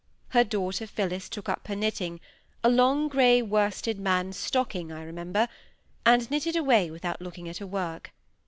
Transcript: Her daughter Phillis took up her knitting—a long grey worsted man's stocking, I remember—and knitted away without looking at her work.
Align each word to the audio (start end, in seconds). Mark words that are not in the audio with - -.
Her 0.29 0.43
daughter 0.43 0.87
Phillis 0.87 1.29
took 1.29 1.47
up 1.47 1.67
her 1.67 1.75
knitting—a 1.75 2.67
long 2.71 3.07
grey 3.07 3.43
worsted 3.43 3.99
man's 3.99 4.35
stocking, 4.35 4.91
I 4.91 5.03
remember—and 5.03 6.31
knitted 6.31 6.55
away 6.55 6.89
without 6.89 7.21
looking 7.21 7.47
at 7.47 7.57
her 7.57 7.67
work. 7.67 8.11